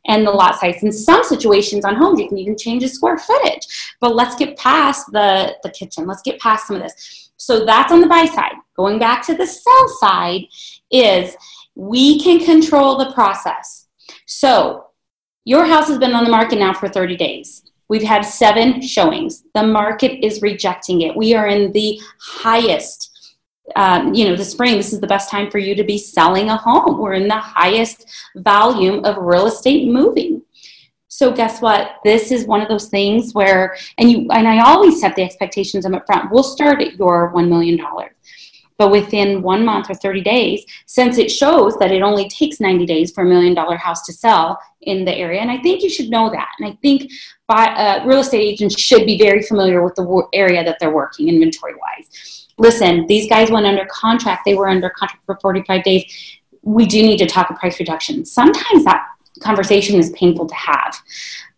[0.06, 0.82] and the lot size.
[0.82, 3.66] In some situations on homes, you can even change the square footage.
[4.00, 6.06] But let's get past the, the kitchen.
[6.06, 7.30] Let's get past some of this.
[7.36, 8.54] So that's on the buy side.
[8.76, 10.42] Going back to the sell side
[10.90, 11.36] is
[11.74, 13.86] we can control the process.
[14.26, 14.86] So
[15.44, 17.64] your house has been on the market now for 30 days.
[17.88, 19.42] We've had seven showings.
[19.54, 21.16] The market is rejecting it.
[21.16, 23.11] We are in the highest
[23.76, 26.50] um, you know, the spring, this is the best time for you to be selling
[26.50, 26.98] a home.
[26.98, 28.06] We're in the highest
[28.36, 30.42] volume of real estate moving.
[31.08, 31.96] So guess what?
[32.04, 35.84] This is one of those things where, and you, and I always set the expectations
[35.84, 36.30] up front.
[36.30, 38.12] We'll start at your one million dollars,
[38.78, 42.86] but within one month or thirty days, since it shows that it only takes ninety
[42.86, 45.90] days for a million dollar house to sell in the area, and I think you
[45.90, 46.48] should know that.
[46.58, 47.12] And I think
[47.46, 51.28] by, uh, real estate agents should be very familiar with the area that they're working
[51.28, 54.42] inventory wise listen, these guys went under contract.
[54.44, 56.38] They were under contract for 45 days.
[56.62, 58.24] We do need to talk a price reduction.
[58.24, 59.06] Sometimes that
[59.40, 60.96] conversation is painful to have.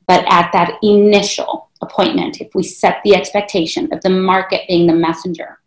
[0.07, 4.94] But at that initial appointment, if we set the expectation of the market being the
[4.94, 5.61] messenger,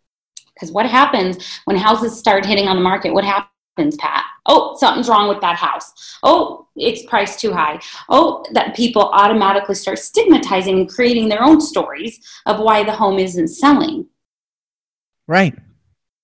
[0.54, 3.14] because what happens when houses start hitting on the market?
[3.14, 3.52] What happens?
[3.98, 4.24] Pat.
[4.46, 6.18] Oh, something's wrong with that house.
[6.24, 7.78] Oh, it's priced too high.
[8.08, 13.20] Oh, that people automatically start stigmatizing and creating their own stories of why the home
[13.20, 14.08] isn't selling.
[15.28, 15.54] Right.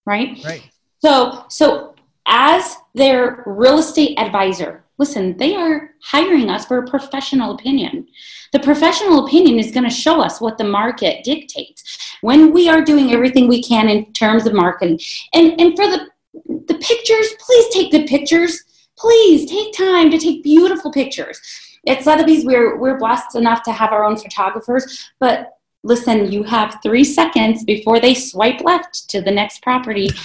[0.06, 0.42] Right.
[0.44, 0.62] Right.
[0.98, 1.94] So, so
[2.26, 8.08] as their real estate advisor, listen, they are hiring us for a professional opinion.
[8.52, 12.82] The professional opinion is going to show us what the market dictates when we are
[12.82, 14.98] doing everything we can in terms of marketing.
[15.34, 16.08] And, and for the,
[16.68, 18.64] the pictures, please take good pictures.
[18.96, 21.40] Please take time to take beautiful pictures.
[21.86, 26.78] At Sotheby's, we're, we're blessed enough to have our own photographers, but listen, you have
[26.82, 30.08] three seconds before they swipe left to the next property.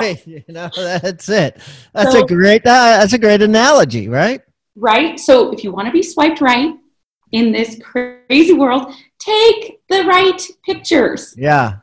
[0.00, 0.26] right.
[0.26, 1.60] You know, that's it.
[1.92, 4.40] That's so, a great uh, that's a great analogy, right?
[4.74, 5.20] Right.
[5.20, 6.74] So if you want to be swiped right
[7.32, 11.34] in this crazy world, take the right pictures.
[11.36, 11.76] Yeah.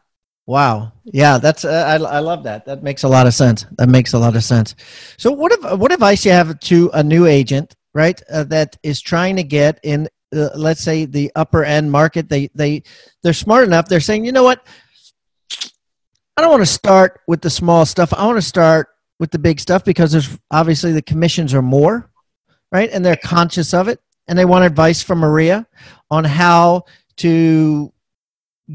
[0.47, 0.93] Wow.
[1.03, 2.65] Yeah, that's uh, I, I love that.
[2.65, 3.65] That makes a lot of sense.
[3.77, 4.75] That makes a lot of sense.
[5.17, 9.01] So what if what advice you have to a new agent, right, uh, that is
[9.01, 12.84] trying to get in uh, let's say the upper end market they they
[13.24, 13.88] they're smart enough.
[13.88, 14.66] They're saying you know what?
[16.36, 18.13] I don't want to start with the small stuff.
[18.13, 22.12] I want to start with the big stuff because there's obviously the commissions are more
[22.72, 22.90] right?
[22.92, 24.00] And they're conscious of it.
[24.28, 25.66] And they want advice from maria
[26.12, 26.84] on how
[27.18, 27.94] to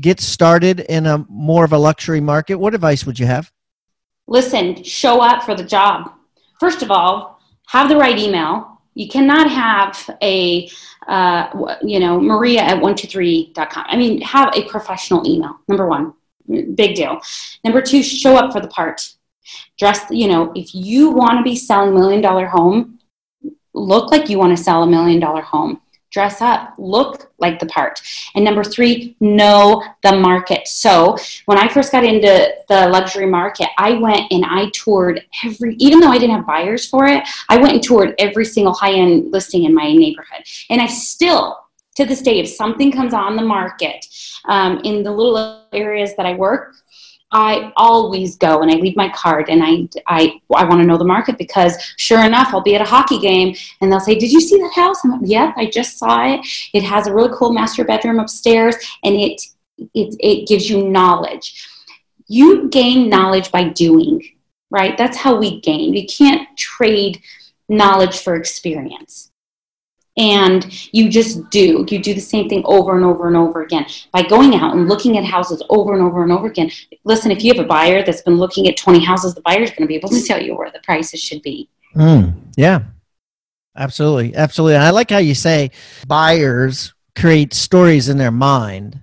[0.01, 2.55] get started in a more of a luxury market.
[2.55, 3.53] What advice would you have?
[4.27, 6.11] Listen show up for the job.
[6.59, 10.68] First of all have the right email you cannot have a
[11.07, 16.14] uh, you know maria at 123.com i mean have a professional email number one.
[16.48, 17.20] Big deal.
[17.64, 19.14] Number two show up for the part.
[19.78, 22.98] Dress you know if you want to be selling a million dollar home
[23.74, 25.81] look like you want to sell a million dollar home
[26.12, 28.01] dress up, look like the part.
[28.35, 30.68] And number three, know the market.
[30.68, 35.75] So when I first got into the luxury market, I went and I toured every,
[35.77, 38.92] even though I didn't have buyers for it, I went and toured every single high
[38.92, 40.44] end listing in my neighborhood.
[40.70, 41.59] And I still,
[41.96, 44.07] to this day, if something comes on the market
[44.46, 46.75] um, in the little areas that I work,
[47.33, 50.99] I always go and I leave my card and I, I, I want to know
[50.99, 54.31] the market because sure enough, I'll be at a hockey game and they'll say, Did
[54.31, 55.05] you see that house?
[55.05, 56.40] I'm like, yeah, I just saw it.
[56.73, 59.40] It has a really cool master bedroom upstairs and it,
[59.95, 61.68] it, it gives you knowledge.
[62.29, 64.23] You gain knowledge by doing,
[64.71, 64.97] right?
[64.97, 65.95] That's how we gain.
[65.95, 67.21] You can't trade
[67.68, 69.32] knowledge for experience
[70.16, 73.87] and you just do you do the same thing over and over and over again.
[74.12, 76.70] By going out and looking at houses over and over and over again
[77.05, 79.83] listen if you have a buyer that's been looking at 20 houses the buyer's going
[79.83, 81.68] to be able to tell you where the prices should be.
[81.94, 82.83] Mm, yeah.
[83.77, 84.77] Absolutely absolutely.
[84.77, 85.70] I like how you say
[86.07, 89.01] buyers create stories in their mind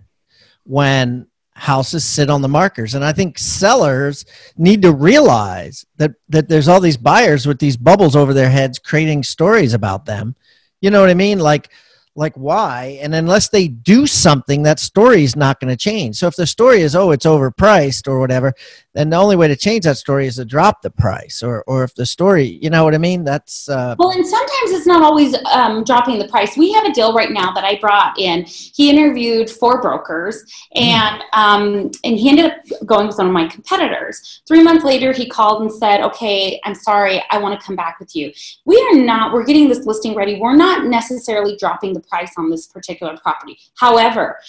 [0.64, 2.94] when houses sit on the markers.
[2.94, 4.26] And i think sellers
[4.58, 8.78] need to realize that that there's all these buyers with these bubbles over their heads
[8.78, 10.36] creating stories about them
[10.82, 11.40] you know what I mean?
[11.40, 11.70] Like,
[12.16, 13.00] like why?
[13.02, 16.18] And unless they do something, that story is not going to change.
[16.18, 18.54] So if the story is, oh, it's overpriced or whatever,
[18.94, 21.84] then the only way to change that story is to drop the price or, or
[21.84, 23.24] if the story you know what i mean?
[23.24, 26.58] That's uh, well and sometimes it's not always um, dropping the price.
[26.58, 28.46] We have a deal right now that i brought in.
[28.46, 30.44] He interviewed four brokers
[30.76, 32.54] and um, and he ended up
[32.86, 34.42] going with one of my competitors.
[34.48, 38.00] Three months later he called and said okay i'm sorry i want to come back
[38.00, 38.32] with you.
[38.66, 40.40] We are not we're getting this listing ready.
[40.40, 43.60] We're not necessarily dropping the price on this particular property.
[43.78, 44.40] However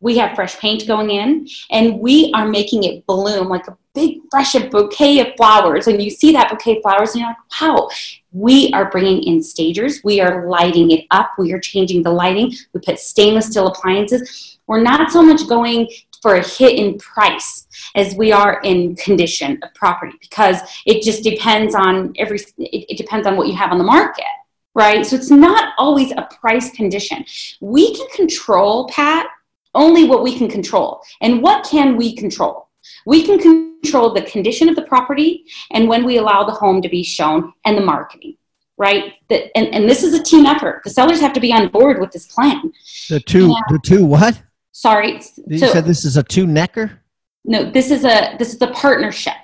[0.00, 4.10] we have fresh paint going in and we are making it bloom like a big
[4.30, 7.88] fresh bouquet of flowers and you see that bouquet of flowers and you're like wow
[8.32, 10.02] we are bringing in stagers.
[10.04, 11.32] We are lighting it up.
[11.38, 12.52] We are changing the lighting.
[12.72, 14.58] We put stainless steel appliances.
[14.66, 15.88] We're not so much going
[16.20, 21.22] for a hit in price as we are in condition of property because it just
[21.22, 24.24] depends on every it, it depends on what you have on the market
[24.74, 25.04] right?
[25.04, 27.24] So it's not always a price condition.
[27.60, 29.26] We can control pat
[29.74, 31.02] only what we can control.
[31.20, 32.67] And what can we control?
[33.06, 36.88] We can control the condition of the property and when we allow the home to
[36.88, 38.36] be shown and the marketing,
[38.76, 39.14] right?
[39.28, 40.82] The, and, and this is a team effort.
[40.84, 42.72] The sellers have to be on board with this plan.
[43.08, 44.42] The two, the two what?
[44.72, 45.20] Sorry.
[45.46, 47.02] You so, said this is a two necker?
[47.44, 49.34] No, this is a this is a partnership.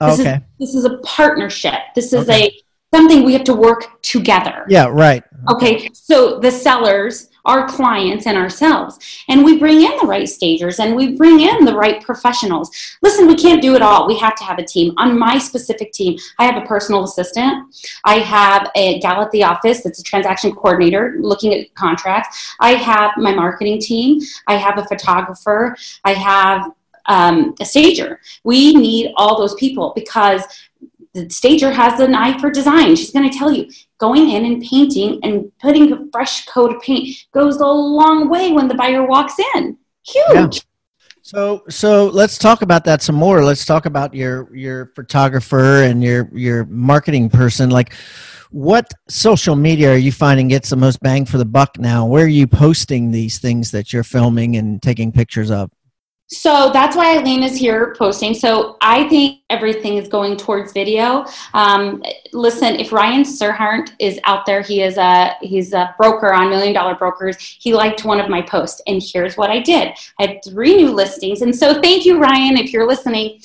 [0.00, 0.34] This okay.
[0.34, 1.80] Is, this is a partnership.
[1.94, 2.46] This is okay.
[2.46, 2.64] a
[2.94, 4.64] something we have to work together.
[4.68, 5.24] Yeah, right.
[5.50, 8.98] Okay, so the sellers, our clients, and ourselves.
[9.28, 12.70] And we bring in the right stagers and we bring in the right professionals.
[13.02, 14.06] Listen, we can't do it all.
[14.06, 14.94] We have to have a team.
[14.96, 17.74] On my specific team, I have a personal assistant.
[18.04, 22.56] I have a gal at the office that's a transaction coordinator looking at contracts.
[22.60, 24.20] I have my marketing team.
[24.46, 25.76] I have a photographer.
[26.04, 26.72] I have
[27.06, 28.20] um, a stager.
[28.44, 30.42] We need all those people because
[31.14, 32.96] the stager has an eye for design.
[32.96, 36.82] She's going to tell you going in and painting and putting a fresh coat of
[36.82, 39.78] paint goes a long way when the buyer walks in.
[40.02, 40.56] Huge.
[40.56, 40.60] Yeah.
[41.22, 43.42] So so let's talk about that some more.
[43.42, 47.70] Let's talk about your your photographer and your your marketing person.
[47.70, 47.94] Like
[48.50, 52.04] what social media are you finding gets the most bang for the buck now?
[52.04, 55.70] Where are you posting these things that you're filming and taking pictures of?
[56.28, 58.32] So that's why Eileen is here posting.
[58.32, 61.26] So I think everything is going towards video.
[61.52, 62.02] Um,
[62.32, 66.72] listen, if Ryan Serhant is out there, he is a he's a broker on Million
[66.72, 67.36] Dollar Brokers.
[67.38, 69.92] He liked one of my posts, and here's what I did.
[70.18, 73.40] I had three new listings, and so thank you, Ryan, if you're listening.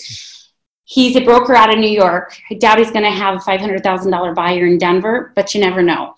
[0.86, 2.36] He's a broker out of New York.
[2.50, 6.16] I doubt he's going to have a $500,000 buyer in Denver, but you never know.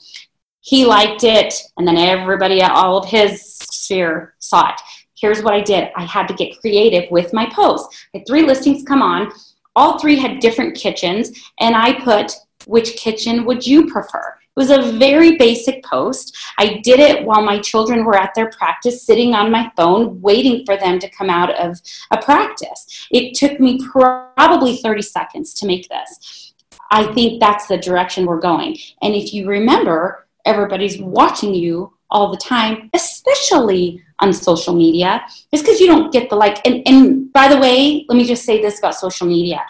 [0.62, 4.80] He liked it, and then everybody, all of his sphere saw it
[5.22, 5.90] here's what I did.
[5.96, 8.08] I had to get creative with my posts.
[8.14, 9.32] I had three listings come on.
[9.76, 12.34] All three had different kitchens, and I put,
[12.66, 14.36] which kitchen would you prefer?
[14.42, 16.36] It was a very basic post.
[16.58, 20.66] I did it while my children were at their practice, sitting on my phone, waiting
[20.66, 21.80] for them to come out of
[22.12, 23.08] a practice.
[23.12, 26.54] It took me probably 30 seconds to make this.
[26.92, 28.78] I think that's the direction we're going.
[29.02, 35.66] And if you remember, everybody's watching you all the time, especially on social media, just
[35.66, 36.66] because you don't get the like.
[36.66, 39.62] And, and by the way, let me just say this about social media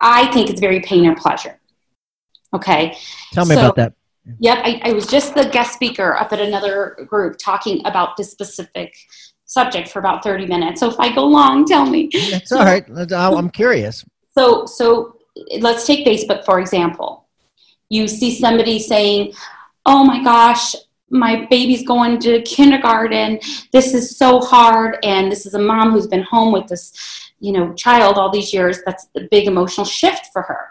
[0.00, 1.58] I think it's very pain or pleasure.
[2.54, 2.96] Okay.
[3.32, 3.94] Tell me so, about that.
[4.40, 4.58] Yep.
[4.62, 8.94] I, I was just the guest speaker up at another group talking about this specific
[9.44, 10.80] subject for about 30 minutes.
[10.80, 12.10] So if I go long, tell me.
[12.12, 12.84] It's all right.
[13.12, 14.04] I'm curious.
[14.36, 15.16] So, so
[15.60, 17.26] let's take Facebook, for example.
[17.88, 19.32] You see somebody saying,
[19.86, 20.74] oh my gosh,
[21.10, 23.40] my baby's going to kindergarten.
[23.72, 24.98] This is so hard.
[25.02, 28.52] And this is a mom who's been home with this, you know, child all these
[28.52, 28.80] years.
[28.84, 30.70] That's a big emotional shift for her.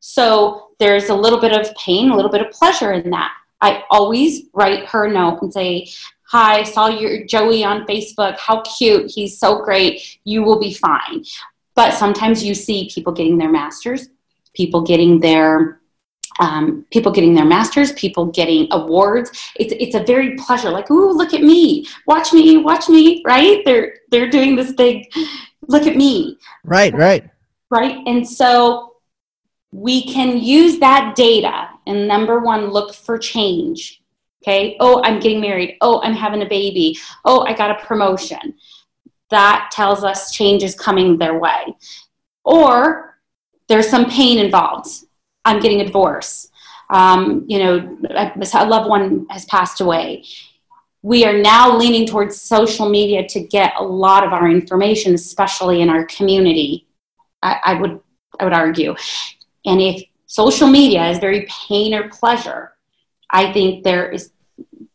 [0.00, 3.32] So there's a little bit of pain, a little bit of pleasure in that.
[3.60, 5.88] I always write her a note and say,
[6.30, 8.36] Hi, saw your Joey on Facebook.
[8.36, 9.10] How cute.
[9.10, 10.18] He's so great.
[10.24, 11.24] You will be fine.
[11.74, 14.08] But sometimes you see people getting their masters,
[14.52, 15.77] people getting their
[16.38, 19.30] um, people getting their masters, people getting awards.
[19.56, 20.70] It's it's a very pleasure.
[20.70, 23.22] Like, ooh, look at me, watch me, watch me.
[23.26, 23.64] Right?
[23.64, 25.12] They're they're doing this big.
[25.66, 26.38] Look at me.
[26.64, 26.94] Right.
[26.94, 27.28] Right.
[27.70, 27.98] Right.
[28.06, 28.94] And so
[29.70, 34.02] we can use that data and number one, look for change.
[34.42, 34.76] Okay.
[34.78, 35.76] Oh, I'm getting married.
[35.80, 36.98] Oh, I'm having a baby.
[37.24, 38.54] Oh, I got a promotion.
[39.30, 41.74] That tells us change is coming their way.
[42.44, 43.18] Or
[43.68, 44.88] there's some pain involved
[45.44, 46.50] I'm getting a divorce.
[46.90, 50.24] Um, you know, a loved one has passed away.
[51.02, 55.80] We are now leaning towards social media to get a lot of our information, especially
[55.80, 56.86] in our community.
[57.42, 58.00] I, I would
[58.40, 58.94] I would argue,
[59.64, 62.72] and if social media is very pain or pleasure,
[63.30, 64.32] I think there is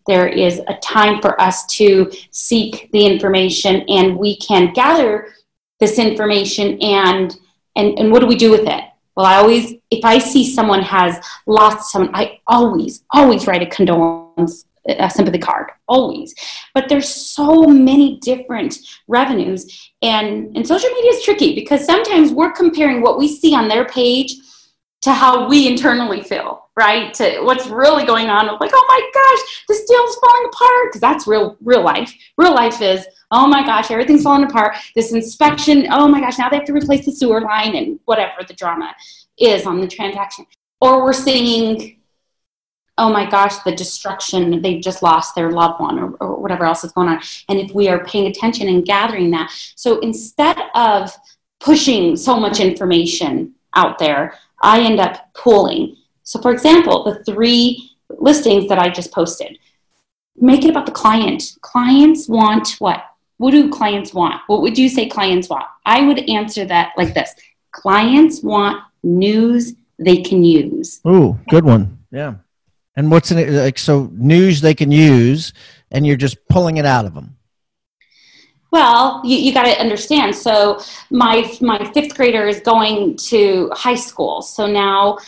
[0.08, 5.34] there is a time for us to seek the information and we can gather
[5.80, 7.38] this information and
[7.76, 8.84] and, and what do we do with it
[9.16, 13.68] well, I always, if I see someone has lost someone, I always, always write a
[13.68, 16.34] condolence, a sympathy card, always.
[16.74, 22.51] But there's so many different revenues, and and social media is tricky because sometimes we're
[22.51, 24.36] comparing what we see on their page
[25.04, 27.14] to how we internally feel, right?
[27.16, 28.45] To what's really going on.
[28.60, 32.14] Like, oh my gosh, this deal's falling apart because that's real, real life.
[32.38, 34.76] Real life is oh my gosh, everything's falling apart.
[34.95, 38.43] This inspection, oh my gosh, now they have to replace the sewer line and whatever
[38.47, 38.93] the drama
[39.38, 40.45] is on the transaction.
[40.80, 41.97] Or we're seeing,
[42.99, 46.84] oh my gosh, the destruction, they just lost their loved one or, or whatever else
[46.84, 47.22] is going on.
[47.49, 49.51] And if we are paying attention and gathering that.
[49.76, 51.12] So instead of
[51.60, 55.97] pushing so much information out there, I end up pulling.
[56.24, 59.59] So, for example, the three listings that I just posted,
[60.36, 61.43] make it about the client.
[61.61, 63.03] Clients want what?
[63.43, 64.41] what do clients want?
[64.47, 65.66] What would you say clients want?
[65.86, 67.36] I would answer that like this
[67.72, 71.01] clients want news they can use.
[71.05, 71.99] Ooh, good one.
[72.09, 72.36] Yeah.
[72.95, 73.49] And what's in it?
[73.49, 75.51] Like, so news they can use,
[75.91, 77.36] and you're just pulling it out of them.
[78.74, 80.36] Well, you, you got to understand.
[80.36, 84.41] So my my fifth grader is going to high school.
[84.41, 85.19] So now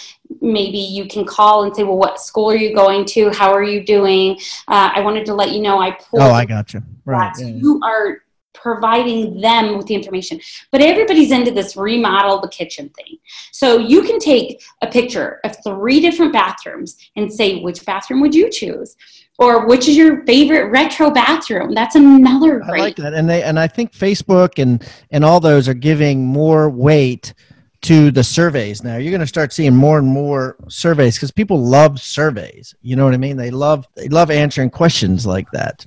[0.42, 3.30] maybe you can call and say, well, what school are you going to?
[3.30, 4.40] How are you doing?
[4.68, 6.24] Uh, I wanted to let you know I pulled.
[6.24, 6.82] Oh, I got you.
[7.06, 7.32] Right.
[7.38, 7.46] Yeah.
[7.50, 8.24] You are
[8.56, 10.42] providing them with the information.
[10.72, 13.18] But everybody's into this remodel the kitchen thing.
[13.52, 18.34] So you can take a picture of three different bathrooms and say, which bathroom would
[18.34, 18.96] you choose?
[19.38, 21.74] Or which is your favorite retro bathroom?
[21.74, 22.80] That's another great.
[22.80, 23.14] I like that.
[23.14, 27.34] And they and I think Facebook and and all those are giving more weight
[27.82, 28.96] to the surveys now.
[28.98, 32.74] You're going to start seeing more and more surveys because people love surveys.
[32.82, 33.38] You know what I mean?
[33.38, 35.86] They love they love answering questions like that.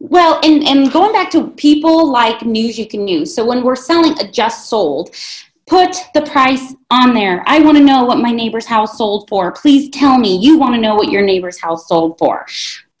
[0.00, 3.32] Well, and, and going back to people like news you can use.
[3.32, 5.14] So when we're selling a just sold,
[5.72, 7.42] put the price on there.
[7.46, 9.52] I want to know what my neighbor's house sold for.
[9.52, 12.44] Please tell me you want to know what your neighbor's house sold for.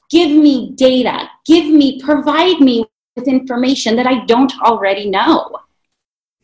[0.08, 1.28] Give me data.
[1.44, 5.54] Give me, provide me with information that I don't already know.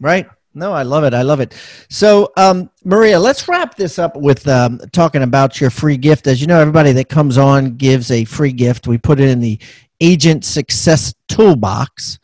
[0.00, 0.28] Right.
[0.52, 1.14] No, I love it.
[1.14, 1.54] I love it.
[1.88, 6.26] So, um, Maria, let's wrap this up with um, talking about your free gift.
[6.26, 8.86] As you know, everybody that comes on gives a free gift.
[8.86, 9.58] We put it in the
[10.02, 12.18] Agent Success Toolbox,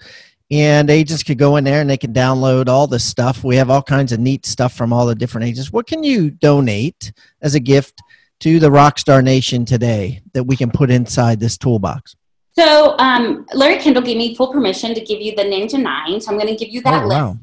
[0.55, 3.43] and agents could go in there and they can download all the stuff.
[3.43, 5.73] We have all kinds of neat stuff from all the different agents.
[5.73, 8.01] What can you donate as a gift
[8.41, 12.15] to the Rockstar Nation today that we can put inside this toolbox?
[12.53, 16.21] So, um, Larry Kendall gave me full permission to give you the Ninja Nine.
[16.21, 17.19] So, I'm going to give you that Oh, list.
[17.19, 17.39] wow.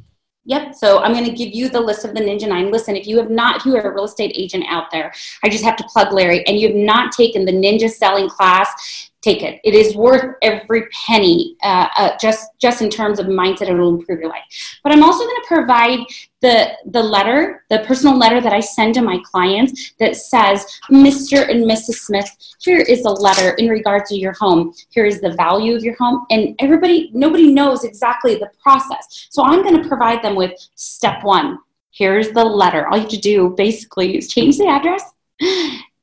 [0.45, 0.73] Yep.
[0.73, 2.71] So I'm going to give you the list of the Ninja Nine.
[2.71, 5.49] Listen, if you have not, if you are a real estate agent out there, I
[5.49, 9.43] just have to plug Larry, and you have not taken the Ninja Selling class, take
[9.43, 9.61] it.
[9.63, 13.95] It is worth every penny, uh, uh, just just in terms of mindset, it will
[13.95, 14.43] improve your life.
[14.83, 15.99] But I'm also going to provide
[16.41, 21.49] the the letter, the personal letter that I send to my clients that says, Mr.
[21.49, 21.99] and Mrs.
[22.05, 24.73] Smith, here is a letter in regards to your home.
[24.89, 29.27] Here is the value of your home, and everybody, nobody knows exactly the process.
[29.29, 31.59] So I'm going to provide them with step one.
[31.91, 32.87] Here's the letter.
[32.87, 35.03] All you have to do basically is change the address,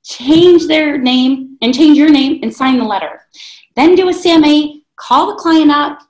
[0.09, 3.21] change their name, and change your name and sign the letter.
[3.77, 6.01] Then do a CMA, call the client up.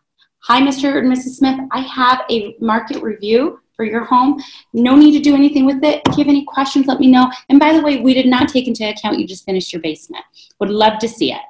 [0.45, 0.99] Hi, Mr.
[0.99, 1.37] and Mrs.
[1.37, 1.59] Smith.
[1.73, 4.43] I have a market review for your home.
[4.73, 6.01] No need to do anything with it.
[6.07, 7.31] If you have any questions, let me know.
[7.49, 10.25] And by the way, we did not take into account you just finished your basement.
[10.61, 11.41] Would love to see it.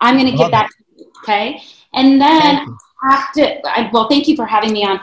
[0.00, 1.62] I'm going to give that to you, okay?
[1.94, 2.78] And then you.
[3.10, 5.00] after, I, well, thank you for having me on.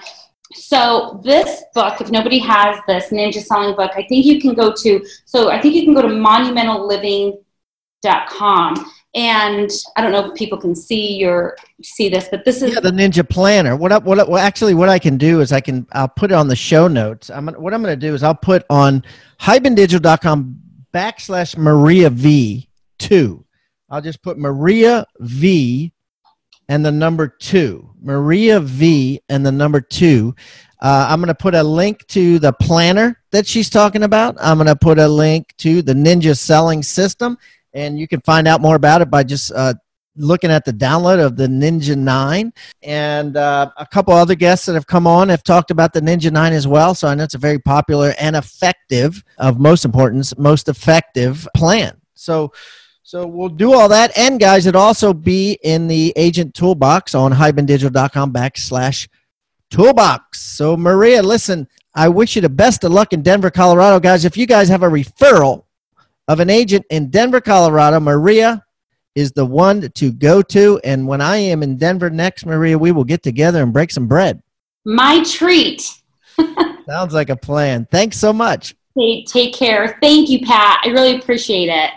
[0.54, 4.74] So this book, if nobody has this Ninja Selling book, I think you can go
[4.74, 5.06] to.
[5.26, 10.74] So I think you can go to monumentalliving.com, and I don't know if people can
[10.74, 13.76] see your see this, but this is Yeah, the Ninja Planner.
[13.76, 14.04] What up?
[14.04, 16.56] What, well, actually, what I can do is I can I'll put it on the
[16.56, 17.30] show notes.
[17.30, 19.04] I'm what I'm going to do is I'll put on
[19.42, 20.60] hibandigital.com
[20.94, 22.70] backslash Maria V
[23.00, 23.44] two.
[23.90, 25.94] I'll just put Maria V
[26.70, 27.90] and the number two.
[28.02, 30.36] Maria V and the number two.
[30.80, 34.36] Uh, I'm going to put a link to the planner that she's talking about.
[34.40, 37.38] I'm going to put a link to the Ninja Selling System,
[37.74, 39.74] and you can find out more about it by just uh,
[40.18, 42.54] looking at the download of the Ninja 9.
[42.84, 46.32] And uh, a couple other guests that have come on have talked about the Ninja
[46.32, 46.94] 9 as well.
[46.94, 52.00] So I know it's a very popular and effective, of most importance, most effective plan.
[52.14, 52.52] So
[53.08, 54.12] so we'll do all that.
[54.18, 59.08] And guys, it'll also be in the agent toolbox on hibandigital.com backslash
[59.72, 60.42] toolbox.
[60.42, 64.02] So Maria, listen, I wish you the best of luck in Denver, Colorado.
[64.02, 65.64] Guys, if you guys have a referral
[66.28, 68.62] of an agent in Denver, Colorado, Maria
[69.16, 70.78] is the one to go to.
[70.84, 74.08] And when I am in Denver next, Maria, we will get together and break some
[74.08, 74.44] bread.
[74.84, 75.90] my treat.
[76.86, 77.88] Sounds like a plan.
[77.90, 78.76] Thanks so much.
[79.00, 79.98] Take, take care.
[80.02, 80.82] Thank you, Pat.
[80.84, 81.92] I really appreciate it.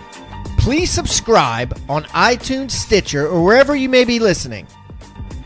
[0.57, 4.67] Please subscribe on iTunes, Stitcher, or wherever you may be listening.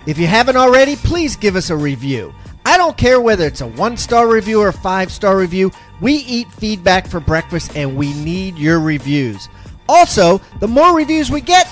[0.06, 2.32] If you haven't already, please give us a review.
[2.64, 5.70] I don't care whether it's a one star review or a five star review.
[6.00, 9.48] We eat feedback for breakfast and we need your reviews.
[9.88, 11.68] Also, the more reviews we get,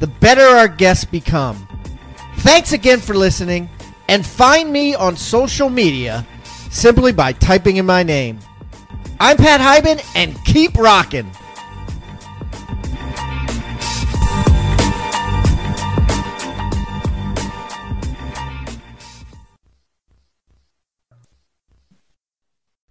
[0.00, 1.68] the better our guests become.
[2.38, 3.70] Thanks again for listening,
[4.08, 6.26] and find me on social media
[6.70, 8.38] simply by typing in my name.
[9.20, 11.30] I'm Pat Hiban, and keep rocking.